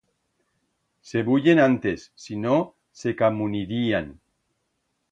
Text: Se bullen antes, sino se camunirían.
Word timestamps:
Se 1.09 1.19
bullen 1.27 1.59
antes, 1.67 2.11
sino 2.15 2.73
se 2.91 3.15
camunirían. 3.15 4.19